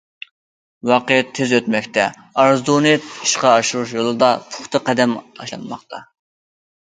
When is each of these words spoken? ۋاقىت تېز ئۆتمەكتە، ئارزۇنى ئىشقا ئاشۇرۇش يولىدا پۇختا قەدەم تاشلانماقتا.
ۋاقىت 0.91 1.27
تېز 1.39 1.51
ئۆتمەكتە، 1.57 2.05
ئارزۇنى 2.43 2.93
ئىشقا 3.27 3.51
ئاشۇرۇش 3.59 3.93
يولىدا 3.99 4.31
پۇختا 4.57 4.83
قەدەم 4.89 5.15
تاشلانماقتا. 5.37 6.03